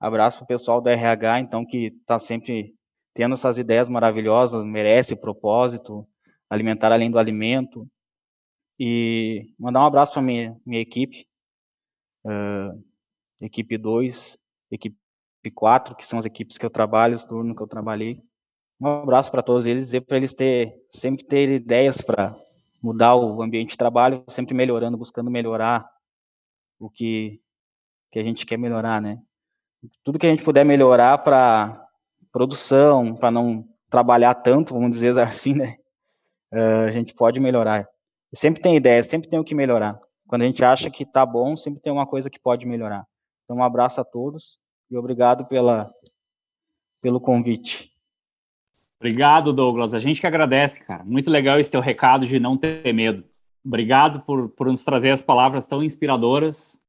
Abraço 0.00 0.38
para 0.38 0.44
o 0.44 0.48
pessoal 0.48 0.80
do 0.80 0.88
RH, 0.88 1.40
então, 1.40 1.64
que 1.64 1.94
está 2.00 2.18
sempre 2.18 2.74
tendo 3.14 3.34
essas 3.34 3.58
ideias 3.58 3.88
maravilhosas, 3.88 4.64
merece 4.64 5.14
propósito, 5.14 6.06
alimentar 6.52 6.92
além 6.92 7.10
do 7.10 7.18
alimento. 7.18 7.88
E 8.78 9.52
mandar 9.58 9.80
um 9.80 9.86
abraço 9.86 10.12
para 10.12 10.22
minha, 10.22 10.56
minha 10.66 10.80
equipe, 10.80 11.26
uh, 12.24 12.84
equipe 13.40 13.78
2, 13.78 14.38
equipe 14.70 14.96
4, 15.54 15.94
que 15.94 16.06
são 16.06 16.18
as 16.18 16.24
equipes 16.24 16.58
que 16.58 16.66
eu 16.66 16.70
trabalho, 16.70 17.16
os 17.16 17.24
turnos 17.24 17.56
que 17.56 17.62
eu 17.62 17.68
trabalhei 17.68 18.16
um 18.82 19.02
abraço 19.02 19.30
para 19.30 19.44
todos 19.44 19.64
eles, 19.64 19.86
dizer 19.86 20.00
para 20.00 20.16
eles 20.16 20.34
ter 20.34 20.74
sempre 20.90 21.24
ter 21.24 21.48
ideias 21.48 22.00
para 22.00 22.34
mudar 22.82 23.14
o 23.14 23.40
ambiente 23.40 23.70
de 23.70 23.76
trabalho, 23.76 24.24
sempre 24.28 24.54
melhorando, 24.54 24.98
buscando 24.98 25.30
melhorar 25.30 25.88
o 26.80 26.90
que 26.90 27.40
que 28.10 28.18
a 28.18 28.24
gente 28.24 28.44
quer 28.44 28.58
melhorar, 28.58 29.00
né? 29.00 29.22
Tudo 30.04 30.18
que 30.18 30.26
a 30.26 30.30
gente 30.30 30.42
puder 30.42 30.64
melhorar 30.64 31.16
para 31.18 31.88
produção, 32.30 33.14
para 33.14 33.30
não 33.30 33.66
trabalhar 33.88 34.34
tanto, 34.34 34.74
vamos 34.74 34.90
dizer 34.90 35.16
assim, 35.22 35.54
né? 35.54 35.76
Uh, 36.52 36.86
a 36.86 36.90
gente 36.90 37.14
pode 37.14 37.40
melhorar. 37.40 37.88
Sempre 38.34 38.62
tem 38.62 38.76
ideia, 38.76 39.02
sempre 39.02 39.28
tem 39.28 39.38
o 39.38 39.44
que 39.44 39.54
melhorar. 39.54 40.00
Quando 40.26 40.42
a 40.42 40.46
gente 40.46 40.64
acha 40.64 40.90
que 40.90 41.02
está 41.02 41.26
bom, 41.26 41.56
sempre 41.56 41.80
tem 41.80 41.92
uma 41.92 42.06
coisa 42.06 42.30
que 42.30 42.38
pode 42.38 42.64
melhorar. 42.64 43.06
Então, 43.44 43.56
um 43.56 43.62
abraço 43.62 44.00
a 44.00 44.04
todos 44.04 44.58
e 44.90 44.96
obrigado 44.96 45.44
pela, 45.46 45.86
pelo 47.02 47.20
convite. 47.20 47.92
Obrigado, 48.98 49.52
Douglas. 49.52 49.94
A 49.94 49.98
gente 49.98 50.20
que 50.20 50.26
agradece, 50.26 50.86
cara. 50.86 51.04
Muito 51.04 51.30
legal 51.30 51.58
esse 51.58 51.70
teu 51.70 51.80
recado 51.80 52.24
de 52.24 52.38
não 52.38 52.56
ter 52.56 52.92
medo. 52.94 53.24
Obrigado 53.64 54.20
por, 54.20 54.48
por 54.50 54.68
nos 54.68 54.84
trazer 54.84 55.10
as 55.10 55.22
palavras 55.22 55.66
tão 55.66 55.82
inspiradoras. 55.82 56.80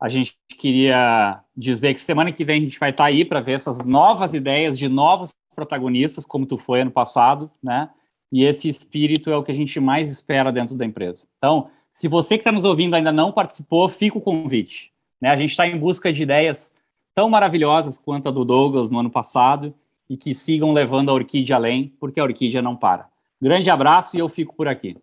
A 0.00 0.08
gente 0.08 0.36
queria 0.58 1.42
dizer 1.56 1.94
que 1.94 2.00
semana 2.00 2.32
que 2.32 2.44
vem 2.44 2.60
a 2.60 2.64
gente 2.64 2.78
vai 2.78 2.90
estar 2.90 3.06
aí 3.06 3.24
para 3.24 3.40
ver 3.40 3.52
essas 3.52 3.84
novas 3.84 4.34
ideias 4.34 4.78
de 4.78 4.88
novos 4.88 5.32
protagonistas, 5.54 6.26
como 6.26 6.46
tu 6.46 6.58
foi 6.58 6.82
ano 6.82 6.90
passado, 6.90 7.50
né? 7.62 7.90
E 8.34 8.42
esse 8.44 8.68
espírito 8.68 9.30
é 9.30 9.36
o 9.36 9.44
que 9.44 9.52
a 9.52 9.54
gente 9.54 9.78
mais 9.78 10.10
espera 10.10 10.50
dentro 10.50 10.74
da 10.74 10.84
empresa. 10.84 11.24
Então, 11.38 11.68
se 11.92 12.08
você 12.08 12.36
que 12.36 12.40
está 12.40 12.50
nos 12.50 12.64
ouvindo 12.64 12.94
ainda 12.94 13.12
não 13.12 13.30
participou, 13.30 13.88
fica 13.88 14.18
o 14.18 14.20
convite. 14.20 14.92
Né? 15.20 15.30
A 15.30 15.36
gente 15.36 15.50
está 15.50 15.68
em 15.68 15.78
busca 15.78 16.12
de 16.12 16.24
ideias 16.24 16.74
tão 17.14 17.30
maravilhosas 17.30 17.96
quanto 17.96 18.28
a 18.28 18.32
do 18.32 18.44
Douglas 18.44 18.90
no 18.90 18.98
ano 18.98 19.08
passado 19.08 19.72
e 20.10 20.16
que 20.16 20.34
sigam 20.34 20.72
levando 20.72 21.10
a 21.10 21.12
Orquídea 21.12 21.54
além, 21.54 21.94
porque 22.00 22.18
a 22.18 22.24
Orquídea 22.24 22.60
não 22.60 22.74
para. 22.74 23.08
Grande 23.40 23.70
abraço 23.70 24.16
e 24.16 24.18
eu 24.18 24.28
fico 24.28 24.52
por 24.56 24.66
aqui. 24.66 24.96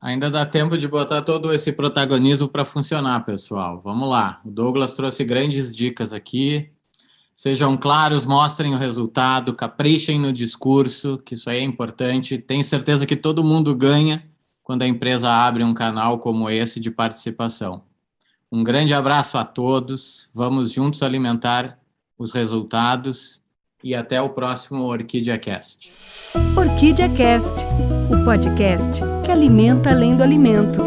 Ainda 0.00 0.30
dá 0.30 0.46
tempo 0.46 0.78
de 0.78 0.86
botar 0.86 1.22
todo 1.22 1.52
esse 1.52 1.72
protagonismo 1.72 2.46
para 2.46 2.64
funcionar, 2.64 3.24
pessoal. 3.24 3.80
Vamos 3.82 4.08
lá. 4.08 4.40
O 4.44 4.52
Douglas 4.52 4.94
trouxe 4.94 5.24
grandes 5.24 5.74
dicas 5.74 6.12
aqui. 6.12 6.70
Sejam 7.36 7.76
claros, 7.76 8.24
mostrem 8.24 8.74
o 8.74 8.78
resultado, 8.78 9.52
caprichem 9.52 10.18
no 10.18 10.32
discurso, 10.32 11.18
que 11.18 11.34
isso 11.34 11.50
aí 11.50 11.58
é 11.58 11.62
importante. 11.62 12.38
Tenho 12.38 12.64
certeza 12.64 13.04
que 13.04 13.14
todo 13.14 13.44
mundo 13.44 13.74
ganha 13.74 14.24
quando 14.62 14.82
a 14.82 14.88
empresa 14.88 15.30
abre 15.30 15.62
um 15.62 15.74
canal 15.74 16.18
como 16.18 16.48
esse 16.48 16.80
de 16.80 16.90
participação. 16.90 17.82
Um 18.50 18.64
grande 18.64 18.94
abraço 18.94 19.36
a 19.36 19.44
todos. 19.44 20.30
Vamos 20.32 20.72
juntos 20.72 21.02
alimentar 21.02 21.78
os 22.18 22.32
resultados 22.32 23.42
e 23.84 23.94
até 23.94 24.20
o 24.20 24.30
próximo 24.30 24.84
Orquídea 24.84 25.38
Cast. 25.38 25.92
Orquídea 26.56 27.08
Cast, 27.10 27.66
o 28.10 28.24
podcast 28.24 29.02
que 29.24 29.30
alimenta 29.30 29.90
além 29.90 30.16
do 30.16 30.22
alimento. 30.22 30.80